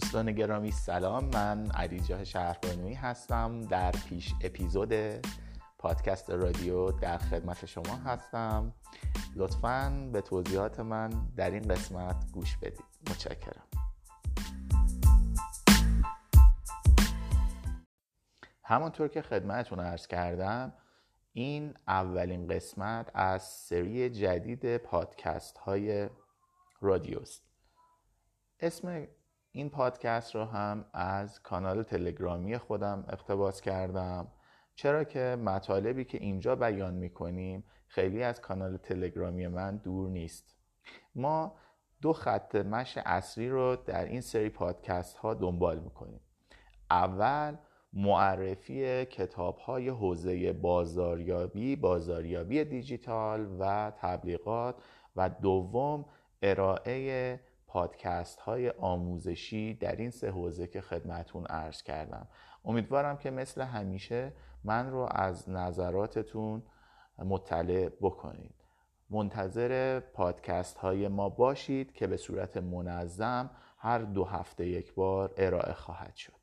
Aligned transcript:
دوستان 0.00 0.32
گرامی 0.32 0.70
سلام. 0.70 1.24
من 1.24 1.70
علی 1.70 2.00
جاه 2.00 2.24
شهربانوی 2.24 2.94
هستم. 2.94 3.60
در 3.60 3.90
پیش 3.90 4.34
اپیزود 4.40 4.92
پادکست 5.78 6.30
رادیو 6.30 6.90
در 6.90 7.18
خدمت 7.18 7.66
شما 7.66 7.96
هستم. 7.96 8.74
لطفا 9.36 10.10
به 10.12 10.20
توضیحات 10.20 10.80
من 10.80 11.10
در 11.36 11.50
این 11.50 11.62
قسمت 11.62 12.30
گوش 12.32 12.56
بدید. 12.56 12.84
متشکرم. 13.10 13.64
همانطور 18.64 19.08
که 19.08 19.22
خدمتتون 19.22 19.80
ارز 19.80 20.06
کردم 20.06 20.72
این 21.32 21.74
اولین 21.88 22.48
قسمت 22.48 23.10
از 23.14 23.42
سری 23.42 24.10
جدید 24.10 24.76
پادکست 24.76 25.58
های 25.58 26.08
رادیوست. 26.80 27.42
اسم 28.60 29.06
این 29.52 29.70
پادکست 29.70 30.34
رو 30.34 30.44
هم 30.44 30.84
از 30.92 31.42
کانال 31.42 31.82
تلگرامی 31.82 32.58
خودم 32.58 33.04
اقتباس 33.08 33.60
کردم. 33.60 34.28
چرا 34.74 35.04
که 35.04 35.36
مطالبی 35.44 36.04
که 36.04 36.18
اینجا 36.18 36.56
بیان 36.56 36.94
می‌کنیم 36.94 37.64
خیلی 37.86 38.22
از 38.22 38.40
کانال 38.40 38.76
تلگرامی 38.76 39.46
من 39.46 39.76
دور 39.76 40.08
نیست. 40.08 40.56
ما 41.14 41.54
دو 42.02 42.12
خط 42.12 42.54
مش 42.56 42.98
اصلی 43.06 43.48
رو 43.48 43.76
در 43.76 44.04
این 44.04 44.20
سری 44.20 44.48
پادکست 44.48 45.16
ها 45.16 45.34
دنبال 45.34 45.78
می‌کنیم. 45.78 46.20
اول 46.90 47.56
معرفی 47.92 49.04
کتاب 49.04 49.58
های 49.58 49.88
حوزه 49.88 50.52
بازاریابی 50.52 51.76
بازاریابی 51.76 52.64
دیجیتال 52.64 53.56
و 53.60 53.92
تبلیغات 53.96 54.82
و 55.16 55.28
دوم 55.28 56.04
ارائه 56.42 57.40
پادکست 57.72 58.40
های 58.40 58.70
آموزشی 58.70 59.74
در 59.74 59.96
این 59.96 60.10
سه 60.10 60.30
حوزه 60.30 60.66
که 60.66 60.80
خدمتون 60.80 61.46
عرض 61.46 61.82
کردم. 61.82 62.28
امیدوارم 62.64 63.16
که 63.16 63.30
مثل 63.30 63.62
همیشه 63.62 64.32
من 64.64 64.90
رو 64.90 65.08
از 65.10 65.48
نظراتتون 65.48 66.62
مطلع 67.18 67.88
بکنید. 67.88 68.54
منتظر 69.10 70.00
پادکست 70.00 70.78
های 70.78 71.08
ما 71.08 71.28
باشید 71.28 71.92
که 71.92 72.06
به 72.06 72.16
صورت 72.16 72.56
منظم 72.56 73.50
هر 73.78 73.98
دو 73.98 74.24
هفته 74.24 74.66
یک 74.66 74.94
بار 74.94 75.34
ارائه 75.36 75.72
خواهد 75.72 76.16
شد. 76.16 76.39